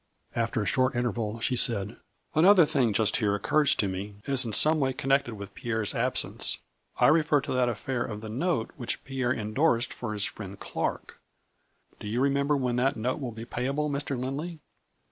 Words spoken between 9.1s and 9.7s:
in A FLURRY IN